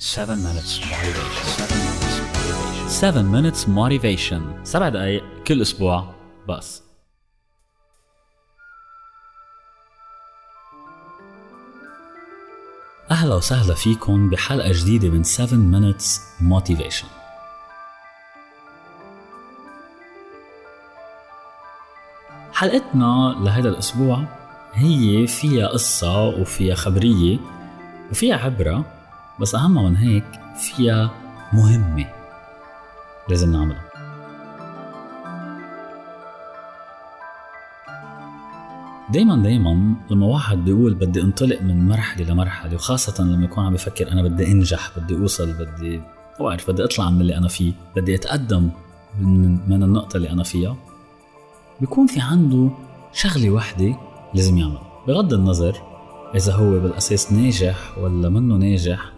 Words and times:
7 0.00 0.36
minutes 0.36 0.80
motivation. 0.80 1.68
7 2.88 3.22
minutes 3.22 3.66
motivation. 3.68 4.64
7 4.64 4.88
دقايق 4.88 5.24
كل 5.46 5.62
أسبوع 5.62 6.14
بس. 6.48 6.82
أهلا 13.10 13.34
وسهلا 13.34 13.74
فيكم 13.74 14.30
بحلقة 14.30 14.72
جديدة 14.72 15.08
من 15.08 15.22
7 15.22 15.58
minutes 15.58 16.20
motivation. 16.40 17.06
حلقتنا 22.52 23.36
لهذا 23.40 23.68
الأسبوع 23.68 24.24
هي 24.72 25.26
فيها 25.26 25.66
قصة 25.66 26.28
وفيها 26.28 26.74
خبرية 26.74 27.38
وفيها 28.10 28.36
عبرة 28.36 28.97
بس 29.40 29.54
أهم 29.54 29.84
من 29.84 29.96
هيك 29.96 30.24
فيها 30.56 31.10
مهمة 31.52 32.06
لازم 33.28 33.52
نعملها. 33.52 33.88
دايما 39.12 39.36
دايما 39.36 39.94
لما 40.10 40.26
واحد 40.26 40.64
بيقول 40.64 40.94
بدي 40.94 41.22
انطلق 41.22 41.62
من 41.62 41.88
مرحلة 41.88 42.24
لمرحلة 42.24 42.74
وخاصة 42.74 43.24
لما 43.24 43.44
يكون 43.44 43.64
عم 43.64 43.72
بفكر 43.72 44.12
أنا 44.12 44.22
بدي 44.22 44.46
أنجح 44.46 44.90
بدي 44.98 45.16
أوصل 45.16 45.52
بدي 45.52 46.00
بعرف 46.40 46.70
بدي 46.70 46.84
أطلع 46.84 47.10
من 47.10 47.20
اللي 47.20 47.36
أنا 47.36 47.48
فيه 47.48 47.72
بدي 47.96 48.14
أتقدم 48.14 48.70
من, 49.20 49.70
من 49.70 49.82
النقطة 49.82 50.16
اللي 50.16 50.30
أنا 50.30 50.42
فيها 50.42 50.76
بيكون 51.80 52.06
في 52.06 52.20
عنده 52.20 52.70
شغلة 53.12 53.50
واحدة 53.50 53.96
لازم 54.34 54.58
يعملها. 54.58 54.82
بغض 55.08 55.32
النظر 55.32 55.82
إذا 56.34 56.54
هو 56.54 56.80
بالأساس 56.80 57.32
ناجح 57.32 57.98
ولا 57.98 58.28
منه 58.28 58.56
ناجح 58.56 59.17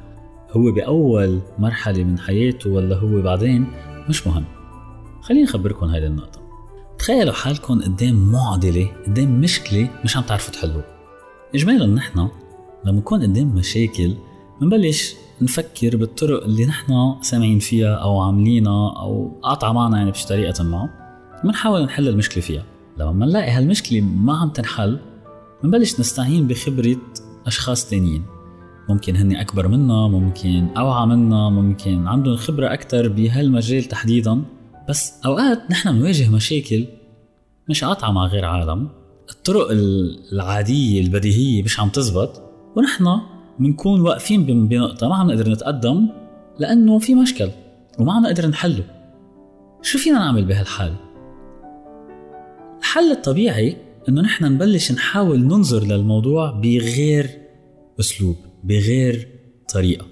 هو 0.52 0.72
بأول 0.72 1.40
مرحلة 1.58 2.04
من 2.04 2.18
حياته 2.18 2.70
ولا 2.70 2.96
هو 2.96 3.22
بعدين 3.22 3.66
مش 4.08 4.26
مهم. 4.26 4.44
خليني 5.22 5.44
أخبركم 5.44 5.86
هذه 5.86 6.06
النقطة. 6.06 6.40
تخيلوا 6.98 7.32
حالكم 7.32 7.82
قدام 7.82 8.32
معضلة 8.32 8.90
قدام 9.06 9.40
مشكلة 9.40 9.88
مش 10.04 10.16
عم 10.16 10.22
تعرفوا 10.22 10.54
تحلوها. 10.54 10.84
اجمالا 11.54 11.86
نحن 11.86 12.28
لما 12.84 12.98
نكون 12.98 13.22
قدام 13.22 13.46
مشاكل 13.46 14.14
بنبلش 14.60 15.14
نفكر 15.42 15.96
بالطرق 15.96 16.44
اللي 16.44 16.66
نحن 16.66 17.14
سامعين 17.20 17.58
فيها 17.58 17.94
أو 17.94 18.20
عاملينها 18.20 19.00
أو 19.02 19.32
قاطعة 19.42 19.72
معنا 19.72 19.98
يعني 19.98 20.10
بطريقه 20.10 20.64
ما. 20.64 20.88
بنحاول 21.44 21.84
نحل 21.84 22.08
المشكلة 22.08 22.42
فيها. 22.42 22.64
لما 22.98 23.12
بنلاقي 23.12 23.50
هالمشكلة 23.50 24.00
ما 24.00 24.36
عم 24.38 24.48
تنحل 24.48 24.98
بنبلش 25.62 26.00
نستعين 26.00 26.46
بخبرة 26.46 26.96
أشخاص 27.46 27.90
تانيين. 27.90 28.22
ممكن 28.90 29.16
هن 29.16 29.36
أكبر 29.36 29.68
منا 29.68 30.08
ممكن 30.08 30.68
أوعى 30.76 31.06
منا 31.06 31.48
ممكن 31.48 32.06
عندهم 32.06 32.36
خبرة 32.36 32.72
أكثر 32.72 33.08
بهالمجال 33.08 33.84
تحديدا. 33.84 34.42
بس 34.88 35.12
أوقات 35.26 35.70
نحن 35.70 35.92
بنواجه 35.92 36.28
مشاكل 36.28 36.86
مش 37.68 37.84
قاطعة 37.84 38.10
مع 38.10 38.26
غير 38.26 38.44
عالم. 38.44 38.88
الطرق 39.30 39.68
العادية 40.32 41.00
البديهية 41.00 41.62
مش 41.62 41.80
عم 41.80 41.88
تزبط. 41.88 42.42
ونحن 42.76 43.20
بنكون 43.58 44.00
واقفين 44.00 44.68
بنقطة 44.68 45.08
ما 45.08 45.14
عم 45.14 45.30
نقدر 45.30 45.50
نتقدم 45.50 46.08
لأنه 46.58 46.98
في 46.98 47.14
مشكل 47.14 47.50
وما 47.98 48.12
عم 48.12 48.22
نقدر 48.22 48.46
نحله. 48.46 48.84
شو 49.82 49.98
فينا 49.98 50.18
نعمل 50.18 50.44
بهالحالة؟ 50.44 50.96
الحل 52.78 53.12
الطبيعي 53.12 53.76
إنه 54.08 54.22
نحن 54.22 54.44
نبلش 54.44 54.92
نحاول 54.92 55.40
ننظر 55.46 55.84
للموضوع 55.84 56.50
بغير 56.50 57.30
أسلوب. 58.00 58.36
بغير 58.64 59.28
طريقة. 59.74 60.06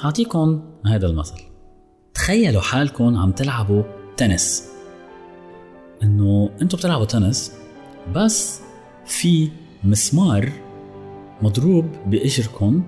هعطيكم 0.00 0.62
هذا 0.86 1.06
المثل. 1.06 1.40
تخيلوا 2.14 2.60
حالكم 2.60 3.16
عم 3.16 3.32
تلعبوا 3.32 3.82
تنس. 4.16 4.68
إنه 6.02 6.50
أنتوا 6.62 6.78
بتلعبوا 6.78 7.04
تنس 7.04 7.52
بس 8.14 8.60
في 9.06 9.48
مسمار 9.84 10.52
مضروب 11.42 11.84
بإجركم 12.06 12.82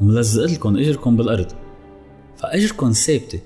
وملزق 0.00 0.44
لكم 0.44 0.76
إجركم 0.76 1.16
بالأرض. 1.16 1.52
فإجركم 2.36 2.90
ثابتة 2.90 3.40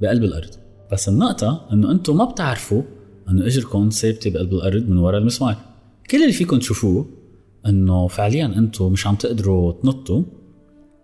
بقلب 0.00 0.24
الأرض. 0.24 0.50
بس 0.92 1.08
النقطة 1.08 1.68
إنه 1.72 1.90
أنتم 1.90 2.16
ما 2.16 2.24
بتعرفوا 2.24 2.82
إنه 3.28 3.46
إجركم 3.46 3.88
ثابتة 3.88 4.30
بقلب 4.30 4.52
الأرض 4.52 4.88
من 4.88 4.98
وراء 4.98 5.20
المسمار. 5.20 5.56
كل 6.10 6.22
اللي 6.22 6.32
فيكم 6.32 6.58
تشوفوه 6.58 7.19
إنه 7.66 8.08
فعليا 8.08 8.46
أنتم 8.46 8.92
مش 8.92 9.06
عم 9.06 9.14
تقدروا 9.14 9.72
تنطوا 9.72 10.22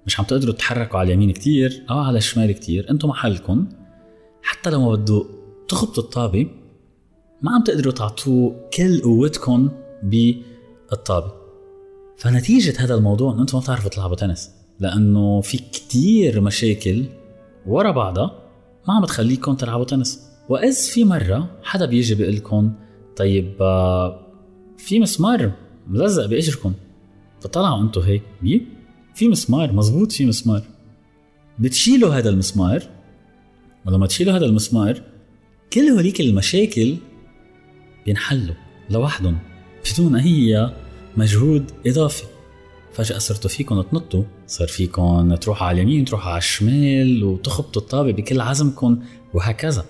مش 0.07 0.21
عم 0.21 0.27
تقدروا 0.27 0.55
تتحركوا 0.55 0.99
على 0.99 1.07
اليمين 1.07 1.31
كتير 1.31 1.83
أو 1.91 1.99
على 1.99 2.19
الشمال 2.19 2.53
كتير 2.53 2.91
أنتم 2.91 3.09
محلكم. 3.09 3.69
حتى 4.43 4.71
لو 4.71 4.81
ما 4.81 4.95
بدو 4.95 5.27
تخبطوا 5.69 6.03
الطابة 6.03 6.51
ما 7.43 7.55
عم 7.55 7.65
تقدروا 7.65 7.93
تعطوه 7.93 8.69
كل 8.77 9.01
قوتكم 9.03 9.69
بالطابة. 10.03 11.33
فنتيجة 12.17 12.75
هذا 12.85 12.95
الموضوع 12.95 13.33
إنه 13.33 13.43
أنتم 13.43 13.59
ما 13.59 13.63
بتعرفوا 13.63 13.91
تلعبوا 13.91 14.17
تنس 14.17 14.51
لأنه 14.81 15.41
في 15.41 15.59
كتير 15.59 16.41
مشاكل 16.41 17.05
ورا 17.67 17.91
بعضها 17.91 18.43
ما 18.89 18.95
عم 18.95 19.05
تخليكم 19.05 19.55
تلعبوا 19.55 19.85
تنس. 19.85 20.23
وإذ 20.49 20.75
في 20.75 21.05
مرة 21.05 21.51
حدا 21.63 21.87
بيجي 21.87 22.15
بيقول 22.15 22.37
لكم 22.37 22.73
طيب 23.17 23.63
آه، 23.63 24.21
في 24.79 25.01
مسمار 25.01 25.53
ملزق 25.87 26.27
باجركم 26.27 26.73
فطلعوا 27.41 27.83
أنتم 27.83 28.01
هيك 28.01 28.23
بي 28.43 28.67
في 29.15 29.29
مسمار 29.29 29.73
مزبوط 29.73 30.13
في 30.13 30.27
مسمار. 30.27 30.63
بتشيلوا 31.59 32.15
هذا 32.15 32.31
المسمار 32.31 32.83
ولما 33.87 34.07
تشيلوا 34.07 34.37
هذا 34.37 34.47
المسمار 34.47 35.03
كل 35.73 35.81
هوليك 35.81 36.21
المشاكل 36.21 36.97
بينحلوا 38.07 38.55
لوحدهم 38.91 39.39
بدون 39.93 40.17
أي 40.17 40.73
مجهود 41.17 41.71
إضافي. 41.87 42.25
فجأة 42.93 43.19
صرتوا 43.19 43.51
فيكم 43.51 43.81
تنطوا 43.81 44.25
صار 44.47 44.69
فيكم 44.69 45.35
تروحوا 45.35 45.67
على 45.67 45.83
اليمين 45.83 46.05
تروحوا 46.05 46.31
على 46.31 46.39
الشمال 46.39 47.25
وتخبطوا 47.25 47.83
الطابة 47.83 48.13
بكل 48.13 48.41
عزمكم 48.41 49.03
وهكذا. 49.35 49.85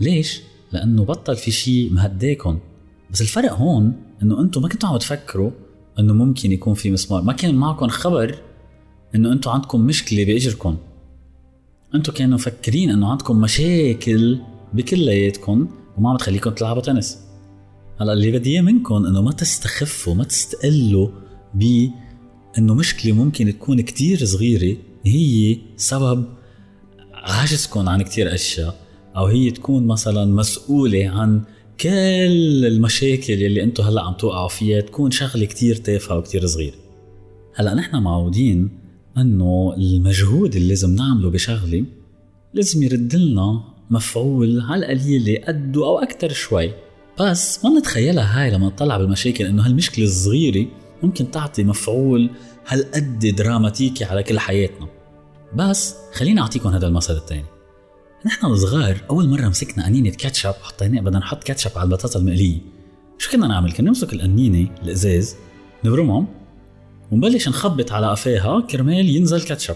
ليش؟ 0.00 0.40
لأنه 0.72 1.04
بطل 1.04 1.36
في 1.36 1.50
شيء 1.50 1.92
مهداكم 1.92 2.58
بس 3.10 3.20
الفرق 3.20 3.52
هون 3.52 3.92
إنه 4.22 4.40
أنتم 4.40 4.62
ما 4.62 4.68
كنتوا 4.68 4.88
عم 4.88 4.96
تفكروا 4.96 5.50
إنه 5.98 6.14
ممكن 6.14 6.52
يكون 6.52 6.74
في 6.74 6.90
مسمار. 6.90 7.22
ما 7.22 7.32
كان 7.32 7.54
معكم 7.54 7.88
خبر 7.88 8.38
إنه 9.14 9.32
أنتم 9.32 9.50
عندكم 9.50 9.80
مشكلة 9.80 10.24
بإجركم. 10.24 10.76
أنتم 11.94 12.12
كانوا 12.12 12.34
مفكرين 12.34 12.90
إنه 12.90 13.10
عندكم 13.10 13.40
مشاكل 13.40 14.38
بكلياتكم 14.72 15.68
وما 15.96 16.10
عم 16.10 16.16
تخليكم 16.16 16.50
تلعبوا 16.50 16.82
تنس. 16.82 17.18
هلأ 18.00 18.12
اللي 18.12 18.32
بدي 18.32 18.50
إياه 18.50 18.62
منكم 18.62 19.06
إنه 19.06 19.22
ما 19.22 19.32
تستخفوا 19.32 20.14
ما 20.14 20.24
تستقلوا 20.24 21.08
ب 21.54 21.88
إنه 22.58 22.74
مشكلة 22.74 23.12
ممكن 23.12 23.52
تكون 23.52 23.80
كتير 23.80 24.24
صغيرة 24.24 24.76
هي 25.04 25.58
سبب 25.76 26.24
عجزكم 27.14 27.88
عن 27.88 28.02
كتير 28.02 28.34
أشياء 28.34 28.74
أو 29.16 29.26
هي 29.26 29.50
تكون 29.50 29.86
مثلا 29.86 30.24
مسؤولة 30.24 31.08
عن 31.08 31.42
كل 31.80 32.66
المشاكل 32.66 33.32
يلي 33.32 33.62
أنتم 33.62 33.84
هلا 33.84 34.02
عم 34.02 34.14
توقعوا 34.14 34.48
فيها 34.48 34.80
تكون 34.80 35.10
شغلة 35.10 35.44
كتير 35.44 35.76
تافهة 35.76 36.18
وكتير 36.18 36.46
صغيرة. 36.46 36.76
هلا 37.54 37.74
نحن 37.74 37.96
معودين 37.96 38.70
انه 39.16 39.74
المجهود 39.76 40.56
اللي 40.56 40.68
لازم 40.68 40.94
نعمله 40.94 41.30
بشغلة 41.30 41.84
لازم 42.54 42.82
يرد 42.82 43.16
لنا 43.16 43.62
مفعول 43.90 44.60
على 44.60 44.86
القليله 44.86 45.40
قده 45.48 45.84
أو 45.84 45.98
أكثر 45.98 46.32
شوي. 46.32 46.70
بس 47.20 47.64
ما 47.64 47.78
نتخيلها 47.78 48.42
هاي 48.42 48.50
لما 48.50 48.66
نطلع 48.66 48.98
بالمشاكل 48.98 49.44
إنه 49.44 49.66
هالمشكلة 49.66 50.04
الصغيرة 50.04 50.66
ممكن 51.02 51.30
تعطي 51.30 51.64
مفعول 51.64 52.30
هالقد 52.66 53.18
دراماتيكي 53.18 54.04
على 54.04 54.22
كل 54.22 54.38
حياتنا. 54.38 54.88
بس 55.56 55.94
خليني 56.12 56.40
أعطيكم 56.40 56.68
هذا 56.68 56.86
المثل 56.86 57.16
الثاني. 57.16 57.55
نحن 58.24 58.56
صغار 58.56 58.96
أول 59.10 59.28
مرة 59.28 59.48
مسكنا 59.48 59.86
قنينه 59.86 60.10
كاتشب 60.10 60.54
حطينا 60.62 61.00
بدنا 61.00 61.18
نحط 61.18 61.44
كاتشب 61.44 61.70
على 61.76 61.86
البطاطا 61.86 62.20
المقلية. 62.20 62.58
شو 63.18 63.30
كنا 63.30 63.46
نعمل؟ 63.46 63.72
كنا 63.72 63.88
نمسك 63.88 64.12
القنينه 64.12 64.68
الإزاز 64.82 65.36
نبرمهم 65.84 66.26
ونبلش 67.12 67.48
نخبط 67.48 67.92
على 67.92 68.10
قفاها 68.10 68.60
كرمال 68.60 69.08
ينزل 69.16 69.42
كاتشب. 69.42 69.74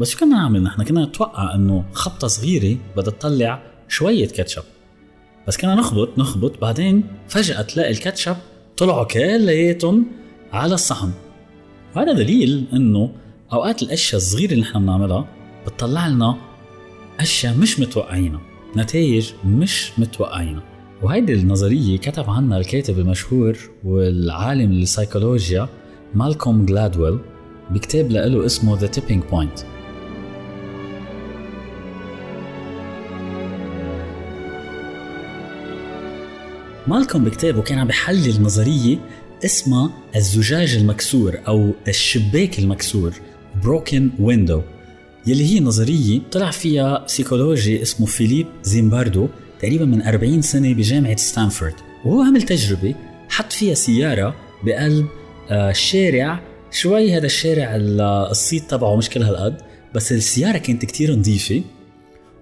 بس 0.00 0.10
شو 0.10 0.18
كنا 0.18 0.36
نعمل؟ 0.36 0.62
نحن 0.62 0.82
كنا 0.82 1.04
نتوقع 1.04 1.54
إنه 1.54 1.84
خبطة 1.92 2.26
صغيرة 2.28 2.78
بدها 2.96 3.12
تطلع 3.12 3.62
شوية 3.88 4.28
كاتشب. 4.28 4.62
بس 5.48 5.56
كنا 5.56 5.74
نخبط 5.74 6.18
نخبط 6.18 6.60
بعدين 6.60 7.04
فجأة 7.28 7.62
تلاقي 7.62 7.90
الكاتشب 7.90 8.36
طلعوا 8.76 9.04
كلياتهم 9.04 10.06
على 10.52 10.74
الصحن. 10.74 11.10
وهذا 11.96 12.12
دليل 12.12 12.66
إنه 12.72 13.12
أوقات 13.52 13.82
الأشياء 13.82 14.16
الصغيرة 14.16 14.52
اللي 14.52 14.62
نحن 14.62 14.78
بنعملها 14.78 15.28
بتطلع 15.66 16.08
لنا 16.08 16.53
أشياء 17.20 17.56
مش 17.56 17.80
متوقعينها. 17.80 18.40
نتائج 18.76 19.32
مش 19.44 19.92
متوقعينها. 19.98 20.62
وهيدي 21.02 21.32
النظرية 21.32 21.98
كتب 21.98 22.30
عنها 22.30 22.58
الكاتب 22.58 22.98
المشهور 22.98 23.58
والعالم 23.84 24.72
للسيكولوجيا 24.72 25.68
مالكوم 26.14 26.66
جلادويل 26.66 27.18
بكتاب 27.70 28.10
له 28.10 28.46
اسمه 28.46 28.78
The 28.78 28.86
Tipping 28.86 29.22
Point 29.30 29.60
مالكوم 36.86 37.24
بكتابه 37.24 37.62
كان 37.62 37.78
عم 37.78 37.86
بحلل 37.86 38.42
نظرية 38.42 38.98
اسمها 39.44 39.90
الزجاج 40.16 40.74
المكسور 40.74 41.38
أو 41.48 41.72
الشباك 41.88 42.58
المكسور 42.58 43.12
broken 43.62 44.02
window. 44.20 44.73
يلي 45.26 45.44
هي 45.44 45.60
نظرية 45.60 46.20
طلع 46.32 46.50
فيها 46.50 47.04
سيكولوجي 47.06 47.82
اسمه 47.82 48.06
فيليب 48.06 48.46
زيمباردو 48.62 49.28
تقريبا 49.60 49.84
من 49.84 50.02
40 50.02 50.42
سنة 50.42 50.74
بجامعة 50.74 51.16
ستانفورد. 51.16 51.74
وهو 52.04 52.22
عمل 52.22 52.42
تجربة 52.42 52.94
حط 53.28 53.52
فيها 53.52 53.74
سيارة 53.74 54.34
بقلب 54.64 55.06
آه، 55.50 55.72
شارع. 55.72 56.40
شوي 56.70 57.16
هذا 57.16 57.26
الشارع 57.26 57.76
الصيت 58.30 58.70
تبعه 58.70 58.96
مش 58.96 59.10
كل 59.10 59.22
هالقد 59.22 59.56
بس 59.94 60.12
السيارة 60.12 60.58
كانت 60.58 60.84
كتير 60.84 61.16
نظيفة. 61.16 61.62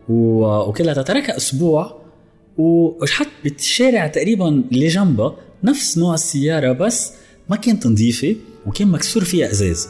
وكلها 0.09 0.95
تتركها 0.95 1.37
أسبوع. 1.37 2.03
وحط 2.59 3.27
بالشارع 3.45 4.07
تقريبا 4.07 4.49
اللي 4.73 4.89
جنبها 4.89 5.37
نفس 5.65 5.99
نوع 5.99 6.15
السيارة 6.15 6.73
بس 6.73 7.13
ما 7.51 7.57
كانت 7.57 7.87
نظيفة 7.87 8.37
وكان 8.67 8.89
مكسور 8.89 9.25
فيها 9.25 9.51
إزاز. 9.51 9.89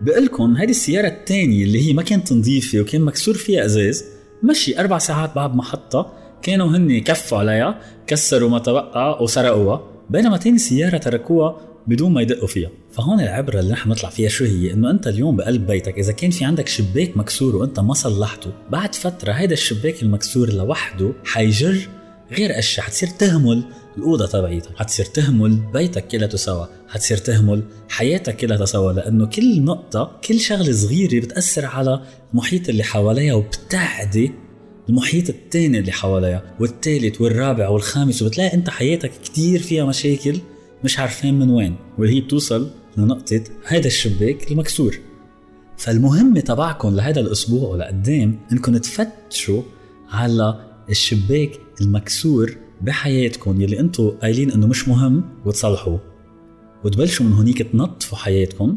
بقلكم 0.00 0.56
هذه 0.56 0.70
السيارة 0.70 1.08
الثانية 1.08 1.64
اللي 1.64 1.88
هي 1.88 1.92
ما 1.92 2.02
كانت 2.02 2.32
نظيفة 2.32 2.80
وكان 2.80 3.00
مكسور 3.00 3.34
فيها 3.34 3.64
إزاز 3.64 4.04
مشي 4.42 4.80
أربع 4.80 4.98
ساعات 4.98 5.34
بعد 5.34 5.54
محطة 5.54 6.12
كانوا 6.42 6.68
هن 6.68 7.00
كفوا 7.00 7.38
عليها 7.38 7.80
كسروا 8.06 8.50
ما 8.50 8.58
تبقى 8.58 9.22
وسرقوها 9.22 9.82
بينما 10.10 10.36
تاني 10.36 10.58
سيارة 10.58 10.96
تركوها 10.96 11.60
بدون 11.86 12.12
ما 12.12 12.22
يدقوا 12.22 12.48
فيها. 12.48 12.70
فهون 12.92 13.20
العبرة 13.20 13.60
اللي 13.60 13.72
نحن 13.72 13.90
نطلع 13.90 14.10
فيها 14.10 14.28
شو 14.28 14.44
هي؟ 14.44 14.72
إنه 14.72 14.90
أنت 14.90 15.06
اليوم 15.06 15.36
بقلب 15.36 15.66
بيتك 15.66 15.98
إذا 15.98 16.12
كان 16.12 16.30
في 16.30 16.44
عندك 16.44 16.68
شباك 16.68 17.16
مكسور 17.16 17.56
وأنت 17.56 17.80
ما 17.80 17.94
صلحته 17.94 18.50
بعد 18.70 18.94
فترة 18.94 19.32
هيدا 19.32 19.52
الشباك 19.52 20.02
المكسور 20.02 20.52
لوحده 20.52 21.12
حيجر 21.24 21.88
غير 22.32 22.58
اشياء 22.58 22.86
حتصير 22.86 23.08
تهمل 23.08 23.62
الأوضة 23.98 24.26
تبعيتك. 24.26 24.76
حتصير 24.76 25.06
تهمل 25.06 25.56
بيتك 25.72 26.08
كلها 26.08 26.28
سوا. 26.28 26.66
حتصير 26.88 27.16
تهمل 27.16 27.62
حياتك 27.88 28.36
كلها 28.36 28.64
سوا. 28.64 28.92
لأنه 28.92 29.26
كل 29.26 29.62
نقطة 29.62 30.20
كل 30.28 30.40
شغلة 30.40 30.72
صغيرة 30.72 31.20
بتأثر 31.20 31.64
على 31.64 32.02
المحيط 32.32 32.68
اللي 32.68 32.82
حواليها 32.82 33.34
وبتعدي 33.34 34.32
المحيط 34.88 35.28
الثاني 35.28 35.78
اللي 35.78 35.92
حواليها. 35.92 36.42
والثالث 36.60 37.20
والرابع 37.20 37.68
والخامس 37.68 38.22
وبتلاقي 38.22 38.54
أنت 38.54 38.70
حياتك 38.70 39.12
كتير 39.24 39.62
فيها 39.62 39.84
مشاكل 39.84 40.38
مش 40.84 40.98
عارفين 40.98 41.38
من 41.38 41.50
وين. 41.50 41.76
واللي 41.98 42.16
هي 42.16 42.20
بتوصل 42.20 42.70
لنقطة 42.96 43.44
هذا 43.66 43.86
الشباك 43.86 44.52
المكسور. 44.52 44.98
فالمهمة 45.76 46.40
تبعكم 46.40 46.96
لهذا 46.96 47.20
الأسبوع 47.20 47.68
ولقدام 47.68 48.38
إنكم 48.52 48.76
تفتشوا 48.76 49.62
على 50.10 50.66
الشباك 50.90 51.50
المكسور 51.80 52.56
بحياتكم 52.80 53.60
يلي 53.60 53.80
أنتم 53.80 54.10
قايلين 54.10 54.50
انه 54.50 54.66
مش 54.66 54.88
مهم 54.88 55.24
وتصلحوه 55.44 56.00
وتبلشوا 56.84 57.26
من 57.26 57.32
هونيك 57.32 57.62
تنظفوا 57.62 58.18
حياتكم 58.18 58.76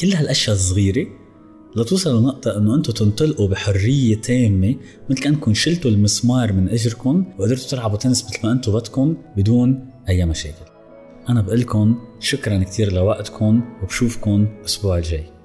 كل 0.00 0.12
هالأشياء 0.12 0.56
الصغيرة 0.56 1.06
لتوصلوا 1.76 2.20
لنقطة 2.20 2.58
إنه 2.58 2.74
أنتم 2.74 2.92
تنطلقوا 2.92 3.48
بحرية 3.48 4.16
تامة 4.16 4.76
مثل 5.10 5.22
كأنكم 5.22 5.54
شلتوا 5.54 5.90
المسمار 5.90 6.52
من 6.52 6.68
أجركم 6.68 7.24
وقدرتوا 7.38 7.68
تلعبوا 7.68 7.98
تنس 7.98 8.24
مثل 8.24 8.38
ما 8.44 8.52
أنتم 8.52 8.72
بدكم 8.72 9.16
بدون 9.36 9.90
أي 10.08 10.24
مشاكل. 10.24 10.64
أنا 11.28 11.40
بقول 11.40 11.60
لكم 11.60 11.98
شكرا 12.20 12.62
كثير 12.62 12.92
لوقتكم 12.92 13.60
وبشوفكم 13.82 14.46
الأسبوع 14.60 14.98
الجاي. 14.98 15.35